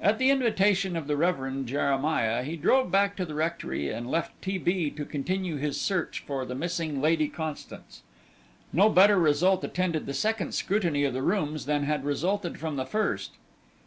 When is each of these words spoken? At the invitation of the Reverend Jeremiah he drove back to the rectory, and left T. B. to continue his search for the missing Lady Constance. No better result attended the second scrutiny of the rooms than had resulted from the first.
At 0.00 0.16
the 0.18 0.30
invitation 0.30 0.96
of 0.96 1.06
the 1.06 1.18
Reverend 1.18 1.66
Jeremiah 1.66 2.42
he 2.42 2.56
drove 2.56 2.90
back 2.90 3.14
to 3.16 3.26
the 3.26 3.34
rectory, 3.34 3.90
and 3.90 4.10
left 4.10 4.40
T. 4.40 4.56
B. 4.56 4.88
to 4.92 5.04
continue 5.04 5.56
his 5.58 5.78
search 5.78 6.24
for 6.26 6.46
the 6.46 6.54
missing 6.54 7.02
Lady 7.02 7.28
Constance. 7.28 8.02
No 8.72 8.88
better 8.88 9.18
result 9.18 9.62
attended 9.62 10.06
the 10.06 10.14
second 10.14 10.54
scrutiny 10.54 11.04
of 11.04 11.12
the 11.12 11.20
rooms 11.20 11.66
than 11.66 11.82
had 11.82 12.06
resulted 12.06 12.58
from 12.58 12.76
the 12.76 12.86
first. 12.86 13.32